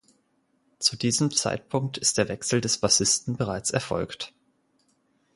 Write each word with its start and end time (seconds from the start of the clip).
Zu 0.79 0.97
diesem 0.97 1.29
Zeitpunkt 1.29 1.99
ist 1.99 2.17
der 2.17 2.27
Wechsel 2.27 2.59
des 2.59 2.79
Bassisten 2.79 3.37
bereits 3.37 3.69
erfolgt. 3.69 4.33